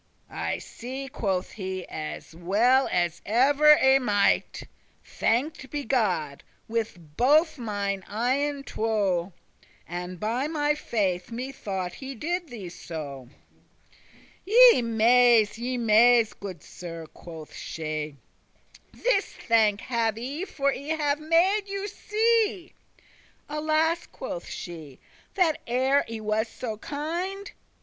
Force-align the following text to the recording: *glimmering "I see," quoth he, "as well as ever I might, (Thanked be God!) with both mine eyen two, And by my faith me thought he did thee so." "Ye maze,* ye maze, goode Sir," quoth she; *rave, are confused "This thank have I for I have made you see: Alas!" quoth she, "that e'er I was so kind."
*glimmering 0.29 0.47
"I 0.47 0.57
see," 0.57 1.07
quoth 1.09 1.51
he, 1.51 1.87
"as 1.87 2.33
well 2.35 2.89
as 2.91 3.21
ever 3.23 3.77
I 3.77 3.99
might, 3.99 4.63
(Thanked 5.05 5.69
be 5.69 5.83
God!) 5.83 6.41
with 6.67 6.97
both 7.17 7.59
mine 7.59 8.03
eyen 8.07 8.63
two, 8.63 9.31
And 9.87 10.19
by 10.19 10.47
my 10.47 10.73
faith 10.73 11.31
me 11.31 11.51
thought 11.51 11.93
he 11.93 12.15
did 12.15 12.47
thee 12.47 12.69
so." 12.69 13.29
"Ye 14.43 14.81
maze,* 14.81 15.59
ye 15.59 15.77
maze, 15.77 16.33
goode 16.33 16.63
Sir," 16.63 17.05
quoth 17.13 17.53
she; 17.53 17.83
*rave, 17.83 17.93
are 17.93 18.09
confused 18.87 19.05
"This 19.05 19.25
thank 19.47 19.81
have 19.81 20.17
I 20.17 20.45
for 20.45 20.73
I 20.73 20.77
have 20.97 21.19
made 21.19 21.67
you 21.67 21.87
see: 21.87 22.73
Alas!" 23.47 24.07
quoth 24.07 24.47
she, 24.47 24.97
"that 25.35 25.61
e'er 25.69 26.03
I 26.11 26.21
was 26.21 26.47
so 26.47 26.77
kind." 26.77 27.51